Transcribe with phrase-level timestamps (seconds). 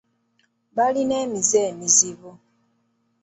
[0.75, 2.29] Balina emize emizibu